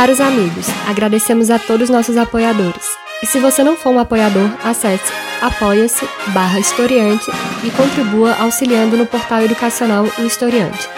[0.00, 2.86] Caros amigos, agradecemos a todos nossos apoiadores.
[3.22, 5.12] E se você não for um apoiador, acesse
[5.42, 7.26] apoia-se barra historiante
[7.62, 10.88] e contribua auxiliando no portal educacional O Historiante.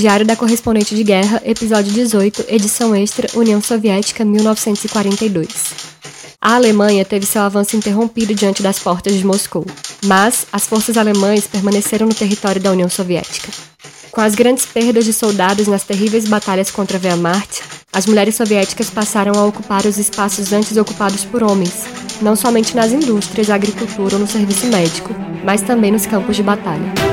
[0.00, 5.46] Diário da Correspondente de Guerra, episódio 18, edição extra, União Soviética, 1942.
[6.40, 9.66] A Alemanha teve seu avanço interrompido diante das portas de Moscou,
[10.06, 13.50] mas as forças alemãs permaneceram no território da União Soviética.
[14.10, 17.60] Com as grandes perdas de soldados nas terríveis batalhas contra a Wehrmacht,
[17.92, 21.84] as mulheres soviéticas passaram a ocupar os espaços antes ocupados por homens,
[22.22, 27.09] não somente nas indústrias, agricultura ou no serviço médico, mas também nos campos de batalha.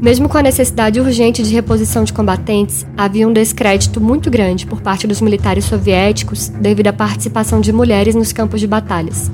[0.00, 4.80] Mesmo com a necessidade urgente de reposição de combatentes, havia um descrédito muito grande por
[4.80, 9.30] parte dos militares soviéticos devido à participação de mulheres nos campos de batalhas.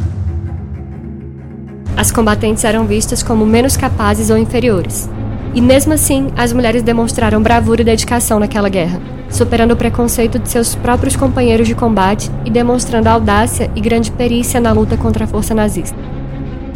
[1.97, 5.09] As combatentes eram vistas como menos capazes ou inferiores.
[5.55, 9.01] E mesmo assim, as mulheres demonstraram bravura e dedicação naquela guerra,
[9.31, 14.61] superando o preconceito de seus próprios companheiros de combate e demonstrando audácia e grande perícia
[14.61, 16.16] na luta contra a força nazista.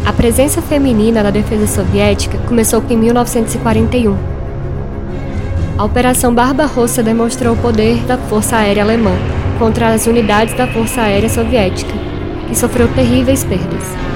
[0.05, 4.16] A presença feminina na defesa soviética começou em 1941.
[5.77, 9.12] A Operação Barbarossa demonstrou o poder da Força Aérea Alemã
[9.59, 11.93] contra as unidades da Força Aérea Soviética,
[12.49, 14.09] que sofreu terríveis perdas.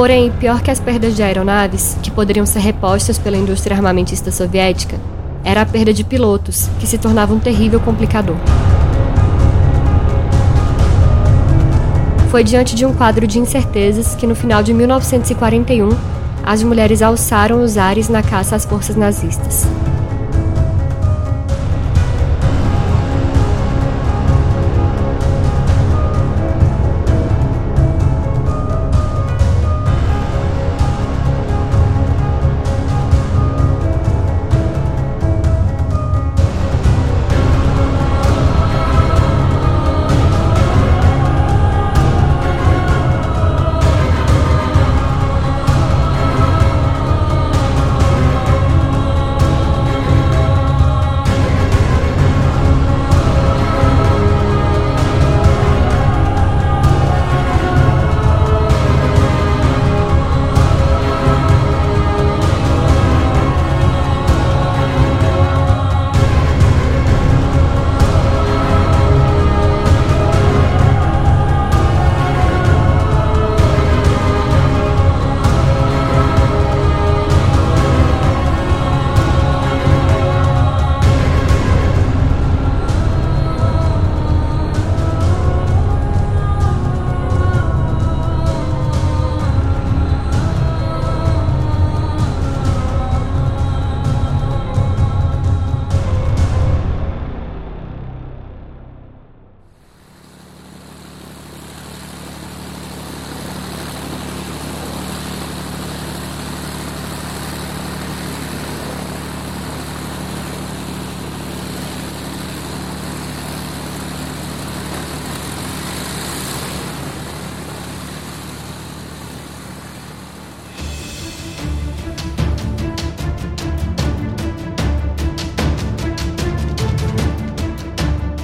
[0.00, 4.98] Porém, pior que as perdas de aeronaves, que poderiam ser repostas pela indústria armamentista soviética,
[5.44, 8.36] era a perda de pilotos, que se tornava um terrível complicador.
[12.30, 15.90] Foi diante de um quadro de incertezas que, no final de 1941,
[16.42, 19.66] as mulheres alçaram os ares na caça às forças nazistas.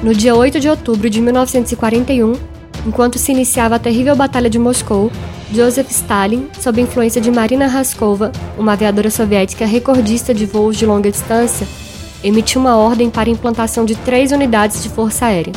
[0.07, 2.35] No dia 8 de outubro de 1941,
[2.87, 5.11] enquanto se iniciava a terrível Batalha de Moscou,
[5.53, 11.11] Joseph Stalin, sob influência de Marina Raskova, uma aviadora soviética recordista de voos de longa
[11.11, 11.67] distância,
[12.23, 15.53] emitiu uma ordem para a implantação de três unidades de força aérea.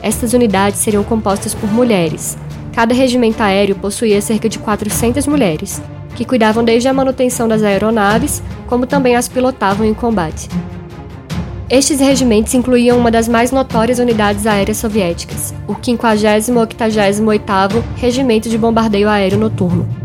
[0.00, 2.38] Estas unidades seriam compostas por mulheres.
[2.72, 5.82] Cada regimento aéreo possuía cerca de 400 mulheres,
[6.14, 10.48] que cuidavam desde a manutenção das aeronaves, como também as pilotavam em combate.
[11.72, 19.08] Estes regimentos incluíam uma das mais notórias unidades aéreas soviéticas, o 58º Regimento de Bombardeio
[19.08, 20.01] Aéreo Noturno.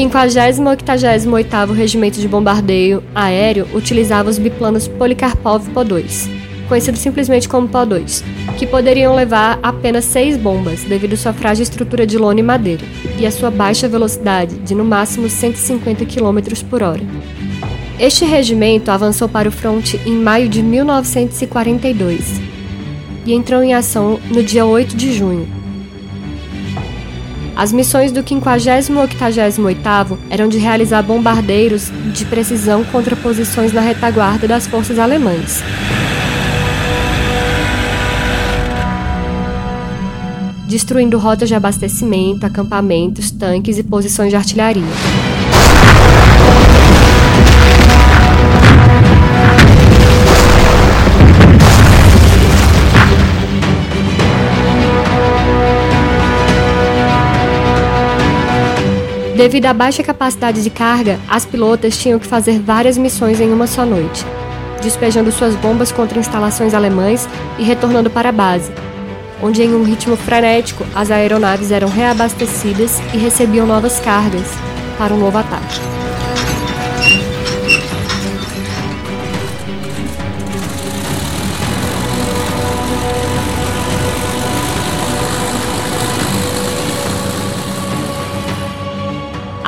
[0.00, 6.26] O 58º Regimento de Bombardeio Aéreo utilizava os biplanos Polikarpov Po-2,
[6.66, 8.24] conhecidos simplesmente como Po-2,
[8.58, 12.82] que poderiam levar apenas seis bombas devido à sua frágil estrutura de lona e madeira,
[13.18, 17.02] e a sua baixa velocidade de no máximo 150 km por hora.
[17.98, 22.40] Este regimento avançou para o fronte em maio de 1942
[23.26, 25.59] e entrou em ação no dia 8 de junho,
[27.60, 34.66] as missões do 58º eram de realizar bombardeiros de precisão contra posições na retaguarda das
[34.66, 35.62] forças alemãs.
[40.66, 44.82] Destruindo rotas de abastecimento, acampamentos, tanques e posições de artilharia.
[59.40, 63.66] Devido à baixa capacidade de carga, as pilotas tinham que fazer várias missões em uma
[63.66, 64.22] só noite,
[64.82, 67.26] despejando suas bombas contra instalações alemães
[67.58, 68.70] e retornando para a base,
[69.42, 74.46] onde em um ritmo frenético as aeronaves eram reabastecidas e recebiam novas cargas
[74.98, 75.99] para um novo ataque.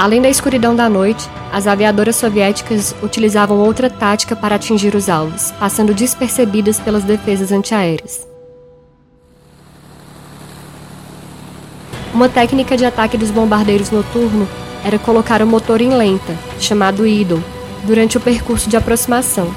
[0.03, 5.53] Além da escuridão da noite, as aviadoras soviéticas utilizavam outra tática para atingir os alvos,
[5.61, 8.27] passando despercebidas pelas defesas antiaéreas.
[12.13, 14.49] Uma técnica de ataque dos bombardeiros noturno
[14.85, 17.41] era colocar o motor em lenta, chamado idle,
[17.85, 19.55] durante o percurso de aproximação,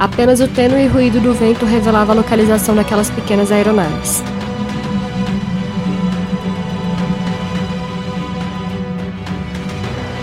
[0.00, 4.24] Apenas o tênue ruído do vento revelava a localização daquelas pequenas aeronaves.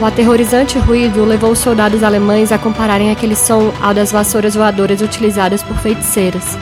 [0.01, 4.99] O aterrorizante ruído levou os soldados alemães a compararem aquele som ao das vassouras voadoras
[4.99, 6.57] utilizadas por feiticeiras.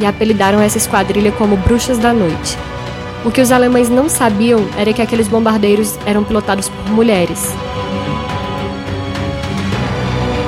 [0.00, 2.56] E apelidaram essa esquadrilha como Bruxas da Noite.
[3.22, 7.54] O que os alemães não sabiam era que aqueles bombardeiros eram pilotados por mulheres,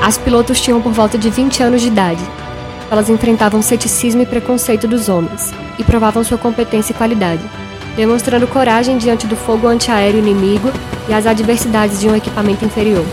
[0.03, 2.23] as pilotos tinham por volta de 20 anos de idade.
[2.91, 7.43] Elas enfrentavam ceticismo e preconceito dos homens e provavam sua competência e qualidade,
[7.95, 10.73] demonstrando coragem diante do fogo antiaéreo inimigo
[11.09, 13.05] e as adversidades de um equipamento inferior.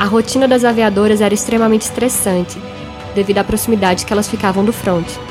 [0.00, 2.58] A rotina das aviadoras era extremamente estressante,
[3.14, 5.27] devido à proximidade que elas ficavam do fronte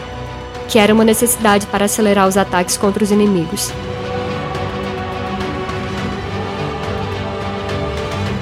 [0.67, 3.71] que era uma necessidade para acelerar os ataques contra os inimigos.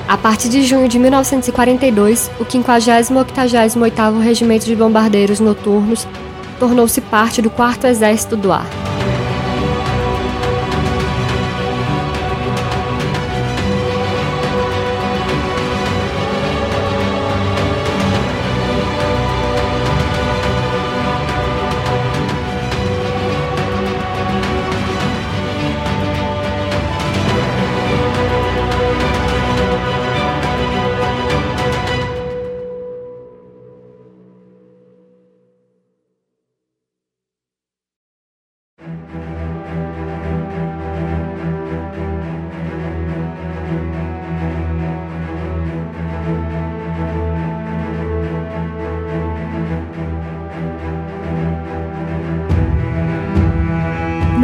[0.07, 6.07] A partir de junho de 1942, o 58º Regimento de Bombardeiros Noturnos
[6.59, 8.94] tornou-se parte do 4 Exército do Ar.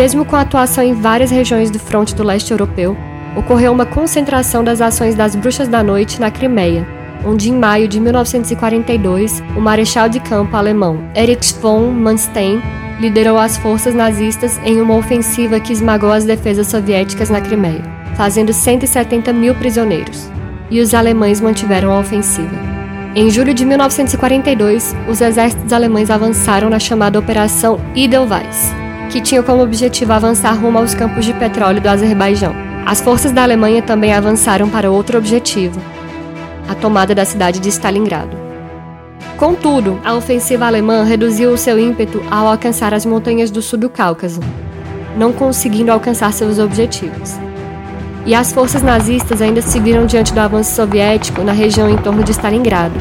[0.02, 2.98] Mesmo com atuação em várias regiões do fronte do leste europeu,
[3.36, 6.88] ocorreu uma concentração das ações das Bruxas da Noite na Crimeia,
[7.24, 12.60] onde em maio de 1942 o marechal de campo alemão Erich von Manstein
[13.00, 17.84] liderou as forças nazistas em uma ofensiva que esmagou as defesas soviéticas na Crimeia,
[18.16, 20.32] fazendo 170 mil prisioneiros.
[20.72, 22.50] E os alemães mantiveram a ofensiva.
[23.16, 28.74] Em julho de 1942, os exércitos alemães avançaram na chamada Operação Edelweiss,
[29.12, 32.56] que tinha como objetivo avançar rumo aos campos de petróleo do Azerbaijão.
[32.86, 35.80] As forças da Alemanha também avançaram para outro objetivo,
[36.68, 38.38] a tomada da cidade de Stalingrado.
[39.38, 43.90] Contudo, a ofensiva alemã reduziu o seu ímpeto ao alcançar as montanhas do sul do
[43.90, 44.40] Cáucaso,
[45.18, 47.34] não conseguindo alcançar seus objetivos.
[48.26, 52.24] E as forças nazistas ainda se viram diante do avanço soviético na região em torno
[52.24, 52.96] de Stalingrado.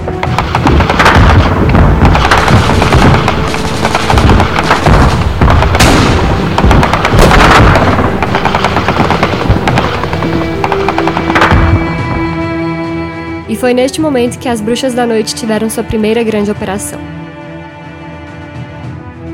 [13.61, 16.99] Foi neste momento que as Bruxas da Noite tiveram sua primeira grande operação.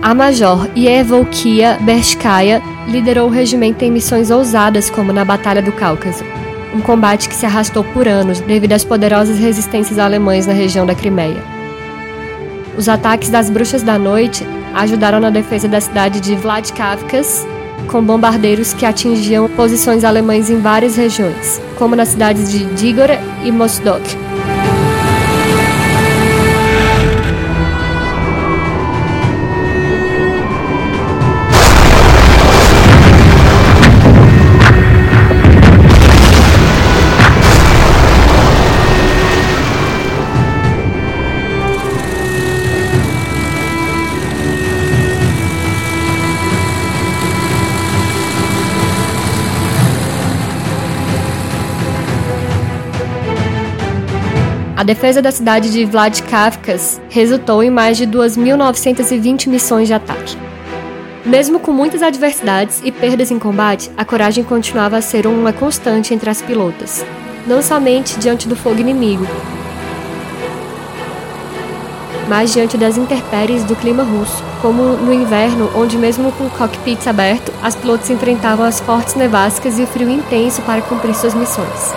[0.03, 6.25] A Major Yevolkia Berskaya liderou o regimento em missões ousadas como na Batalha do Cáucaso,
[6.75, 10.95] um combate que se arrastou por anos devido às poderosas resistências alemães na região da
[10.95, 11.43] Crimeia.
[12.77, 17.47] Os ataques das Bruxas da Noite ajudaram na defesa da cidade de Vladikavkaz
[17.89, 23.11] com bombardeiros que atingiam posições alemães em várias regiões, como nas cidades de Digor
[23.45, 24.03] e Mosdok.
[54.87, 60.39] Defesa da cidade de Vladikavkaz resultou em mais de 2.920 missões de ataque.
[61.25, 66.15] Mesmo com muitas adversidades e perdas em combate, a coragem continuava a ser uma constante
[66.15, 67.05] entre as pilotas,
[67.49, 69.27] não somente diante do fogo inimigo,
[72.29, 77.05] mas diante das intempéries do clima russo, como no inverno, onde mesmo com o cockpit
[77.09, 81.93] aberto, as pilotos enfrentavam as fortes nevascas e o frio intenso para cumprir suas missões.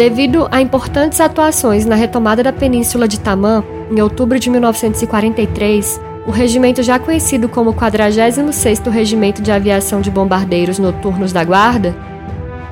[0.00, 6.30] Devido a importantes atuações na retomada da península de Tamã, em outubro de 1943, o
[6.30, 11.94] regimento já conhecido como 46º Regimento de Aviação de Bombardeiros Noturnos da Guarda,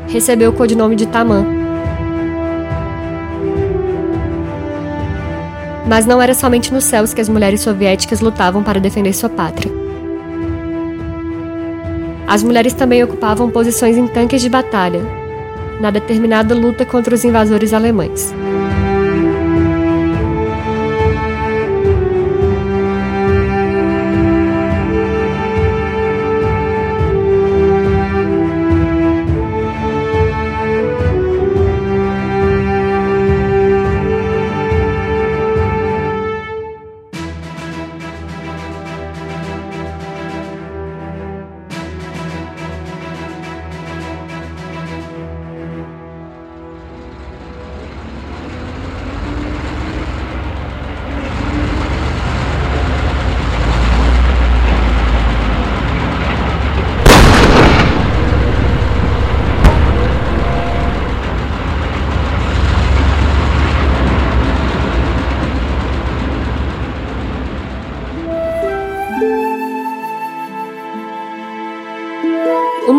[0.06, 1.44] recebeu o codinome de Tamã.
[5.87, 9.70] Mas não era somente nos céus que as mulheres soviéticas lutavam para defender sua pátria.
[12.26, 15.27] As mulheres também ocupavam posições em tanques de batalha,
[15.80, 18.32] na determinada luta contra os invasores alemães.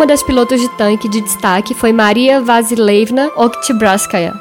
[0.09, 4.33] Das pilotos de tanque de destaque foi Maria Vasilevna Oktyabskaya.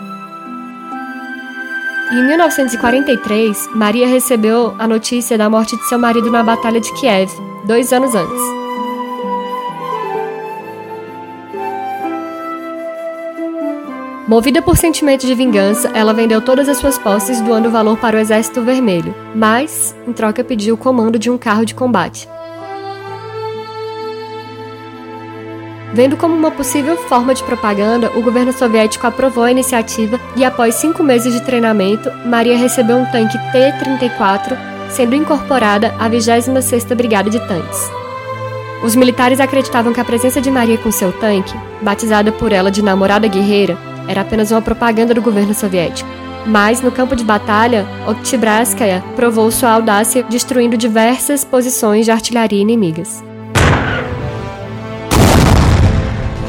[2.10, 7.30] Em 1943, Maria recebeu a notícia da morte de seu marido na Batalha de Kiev,
[7.66, 8.40] dois anos antes.
[14.26, 18.20] Movida por sentimento de vingança, ela vendeu todas as suas posses, doando valor para o
[18.20, 22.26] Exército Vermelho, mas, em troca, pediu o comando de um carro de combate.
[25.92, 30.75] Vendo como uma possível forma de propaganda, o governo soviético aprovou a iniciativa e, após
[30.75, 34.57] cinco meses de treinamento, Maria recebeu um tanque T-34,
[34.90, 37.90] sendo incorporada à 26ª Brigada de Tanques.
[38.85, 42.83] Os militares acreditavam que a presença de Maria com seu tanque, batizada por ela de
[42.83, 43.76] Namorada Guerreira,
[44.07, 46.09] era apenas uma propaganda do governo soviético.
[46.47, 53.27] Mas no campo de batalha, Oktyabrskaya provou sua audácia destruindo diversas posições de artilharia inimigas.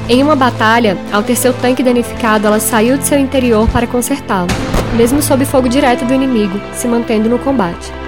[0.10, 4.48] Em uma batalha, ao ter seu tanque danificado, ela saiu de seu interior para consertá-lo,
[4.98, 7.99] mesmo sob fogo direto do inimigo, se mantendo no combate.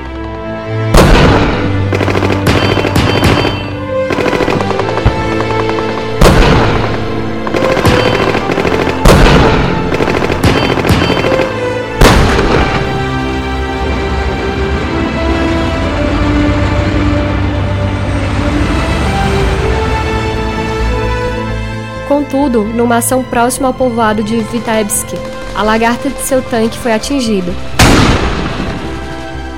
[22.63, 25.09] Numa ação próxima ao povoado de Vitebsk,
[25.55, 27.51] a lagarta de seu tanque foi atingida.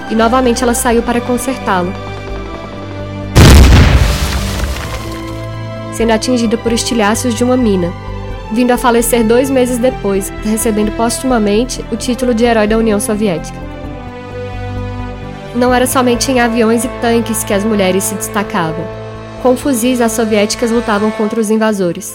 [0.09, 1.93] E novamente ela saiu para consertá-lo.
[5.93, 7.93] Sendo atingida por estilhaços de uma mina,
[8.51, 13.57] vindo a falecer dois meses depois, recebendo postumamente o título de herói da União Soviética.
[15.55, 18.85] Não era somente em aviões e tanques que as mulheres se destacavam.
[19.43, 22.13] Com fuzis, as soviéticas lutavam contra os invasores.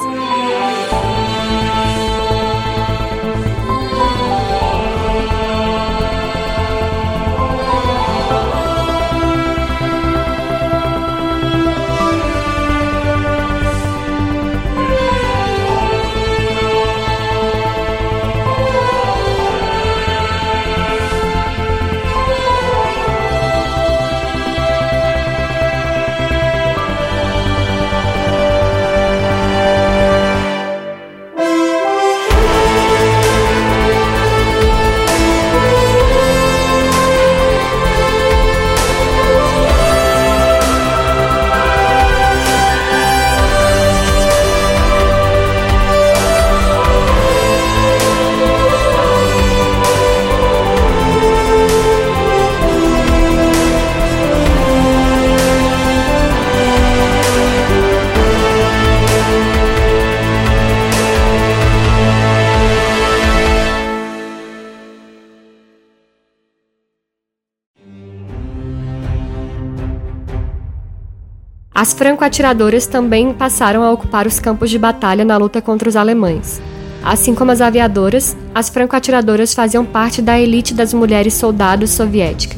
[71.79, 76.61] As franco-atiradoras também passaram a ocupar os campos de batalha na luta contra os alemães.
[77.05, 82.57] Assim como as aviadoras, as franco-atiradoras faziam parte da elite das mulheres soldados soviética.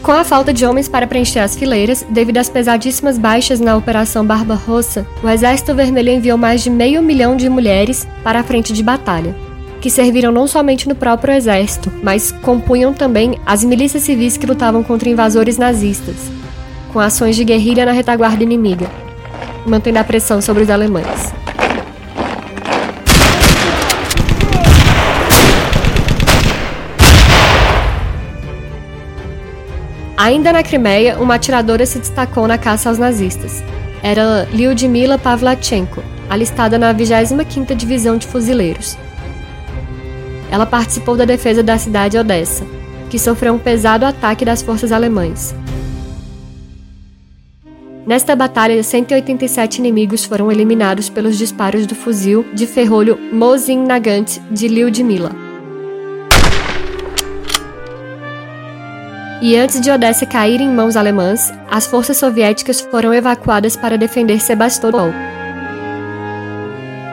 [0.00, 4.24] Com a falta de homens para preencher as fileiras, devido às pesadíssimas baixas na Operação
[4.24, 8.80] Barbarossa, o Exército Vermelho enviou mais de meio milhão de mulheres para a frente de
[8.84, 9.34] batalha,
[9.80, 14.84] que serviram não somente no próprio exército, mas compunham também as milícias civis que lutavam
[14.84, 16.37] contra invasores nazistas,
[16.92, 18.88] com ações de guerrilha na retaguarda inimiga,
[19.66, 21.32] mantendo a pressão sobre os alemães.
[30.16, 33.62] Ainda na Crimeia, uma atiradora se destacou na caça aos nazistas.
[34.02, 38.98] Era Lyudmila Pavlachenko, alistada na 25ª Divisão de Fuzileiros.
[40.50, 42.66] Ela participou da defesa da cidade de Odessa,
[43.08, 45.54] que sofreu um pesado ataque das forças alemãs.
[48.08, 54.66] Nesta batalha, 187 inimigos foram eliminados pelos disparos do fuzil de ferrolho Mosin Nagant de
[54.66, 55.30] Lyudmila.
[59.42, 64.40] E antes de Odessa cair em mãos alemãs, as forças soviéticas foram evacuadas para defender
[64.40, 65.12] Sebastopol.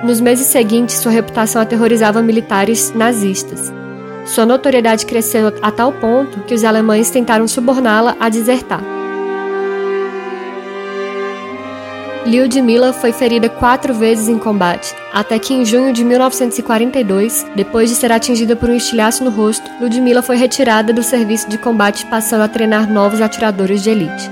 [0.02, 3.70] Nos meses seguintes, sua reputação aterrorizava militares nazistas.
[4.26, 8.95] Sua notoriedade cresceu a tal ponto que os alemães tentaram suborná-la a desertar.
[12.26, 17.96] Lyudmila foi ferida quatro vezes em combate, até que em junho de 1942, depois de
[17.96, 22.42] ser atingida por um estilhaço no rosto, Lyudmila foi retirada do serviço de combate passando
[22.42, 24.32] a treinar novos atiradores de elite.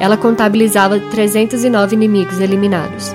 [0.00, 3.14] Ela contabilizava 309 inimigos eliminados.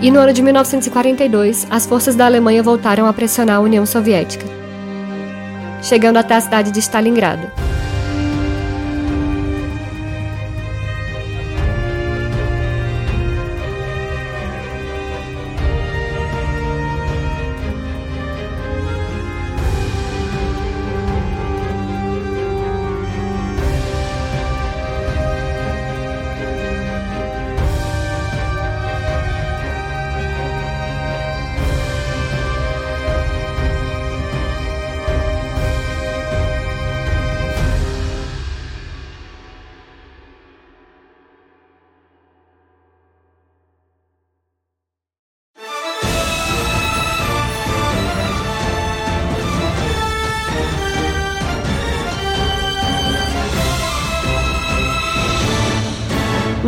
[0.00, 4.57] E no ano de 1942, as forças da Alemanha voltaram a pressionar a União Soviética
[5.88, 7.67] chegando até a cidade de Stalingrado.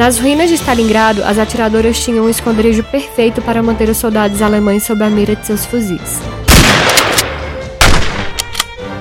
[0.00, 4.82] Nas ruínas de Stalingrado, as atiradoras tinham um esconderijo perfeito para manter os soldados alemães
[4.82, 6.18] sob a mira de seus fuzis.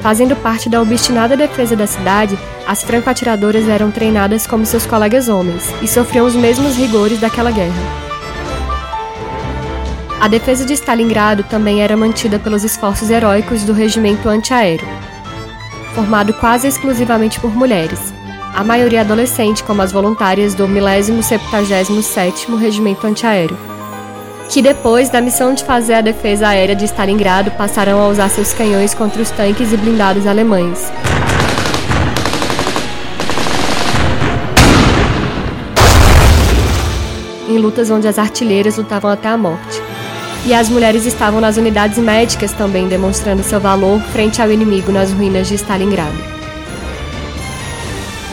[0.01, 5.73] Fazendo parte da obstinada defesa da cidade, as franco-atiradoras eram treinadas como seus colegas homens
[5.81, 7.81] e sofriam os mesmos rigores daquela guerra.
[10.19, 14.85] A defesa de Stalingrado também era mantida pelos esforços heróicos do regimento antiaéreo,
[15.95, 18.18] formado quase exclusivamente por mulheres,
[18.53, 23.57] a maioria adolescente, como as voluntárias do 1077º Regimento Antiaéreo,
[24.49, 28.53] que depois da missão de fazer a defesa aérea de Stalingrado passaram a usar seus
[28.53, 30.91] canhões contra os tanques e blindados alemães.
[37.47, 39.81] Em lutas onde as artilheiras lutavam até a morte.
[40.45, 45.11] E as mulheres estavam nas unidades médicas também demonstrando seu valor frente ao inimigo nas
[45.11, 46.38] ruínas de Stalingrado.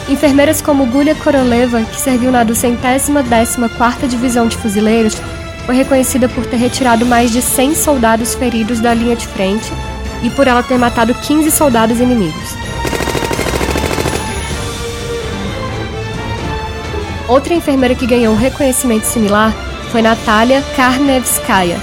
[0.09, 5.21] Enfermeiras como Gulia Koroleva, que serviu na 214ª Divisão de Fuzileiros,
[5.64, 9.73] foi reconhecida por ter retirado mais de 100 soldados feridos da linha de frente
[10.23, 12.55] e por ela ter matado 15 soldados inimigos.
[17.27, 19.53] Outra enfermeira que ganhou um reconhecimento similar
[19.90, 21.81] foi Natalia Karnevskaya,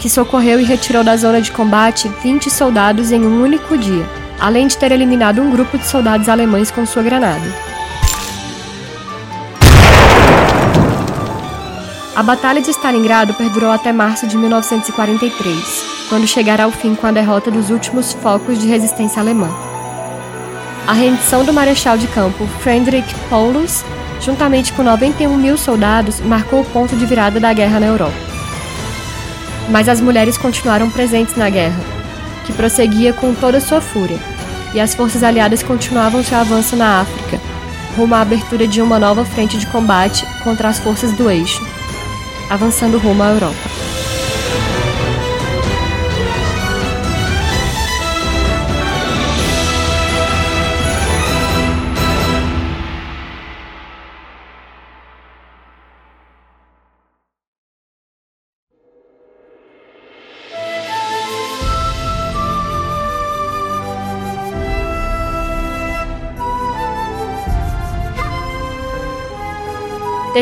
[0.00, 4.66] que socorreu e retirou da zona de combate 20 soldados em um único dia além
[4.66, 7.46] de ter eliminado um grupo de soldados alemães com sua granada.
[12.16, 17.12] A Batalha de Stalingrado perdurou até março de 1943, quando chegará ao fim com a
[17.12, 19.48] derrota dos últimos focos de resistência alemã.
[20.88, 23.84] A rendição do marechal de campo Friedrich Paulus,
[24.20, 28.18] juntamente com 91 mil soldados, marcou o ponto de virada da guerra na Europa.
[29.70, 31.80] Mas as mulheres continuaram presentes na guerra,
[32.44, 34.31] que prosseguia com toda sua fúria
[34.74, 37.40] e as forças aliadas continuavam seu avanço na África,
[37.96, 41.64] rumo à abertura de uma nova frente de combate contra as forças do eixo,
[42.50, 43.91] avançando rumo à Europa.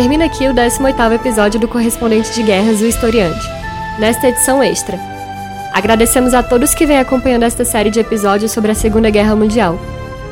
[0.01, 3.47] Termina aqui o 18º episódio do Correspondente de Guerras, o Historiante,
[3.99, 4.99] nesta edição extra.
[5.75, 9.79] Agradecemos a todos que vêm acompanhando esta série de episódios sobre a Segunda Guerra Mundial.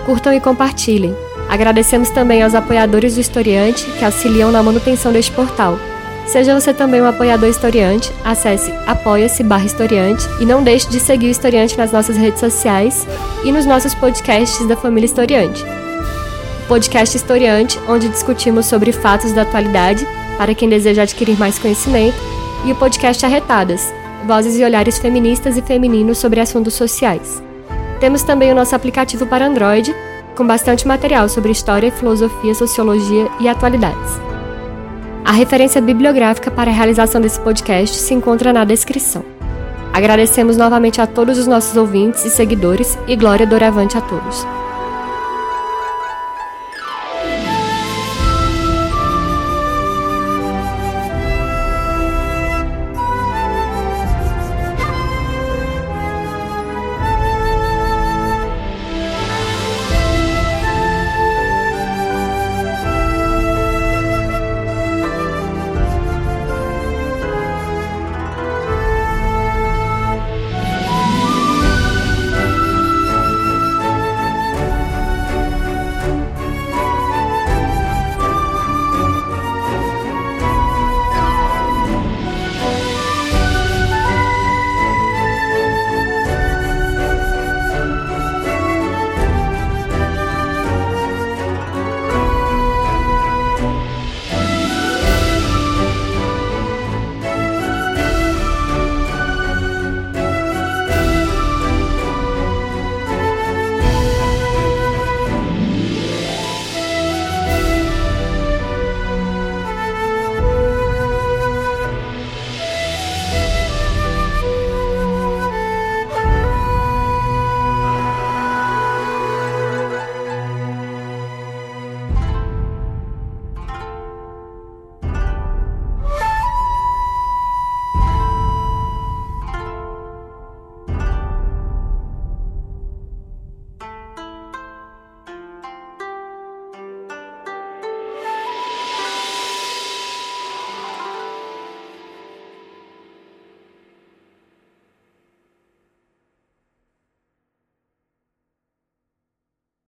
[0.06, 1.14] Curtam e compartilhem.
[1.50, 5.78] Agradecemos também aos apoiadores do Historiante que auxiliam na manutenção deste portal.
[6.26, 11.26] Seja você também um apoiador historiante, acesse apoia-se barra historiante e não deixe de seguir
[11.26, 13.06] o Historiante nas nossas redes sociais
[13.44, 15.62] e nos nossos podcasts da família Historiante
[16.68, 22.16] podcast historiante, onde discutimos sobre fatos da atualidade para quem deseja adquirir mais conhecimento,
[22.64, 23.92] e o podcast Arretadas,
[24.26, 27.42] vozes e olhares feministas e femininos sobre assuntos sociais.
[27.98, 29.94] Temos também o nosso aplicativo para Android,
[30.36, 34.20] com bastante material sobre história, filosofia, sociologia e atualidades.
[35.24, 39.24] A referência bibliográfica para a realização desse podcast se encontra na descrição.
[39.92, 44.46] Agradecemos novamente a todos os nossos ouvintes e seguidores e glória doravante a todos.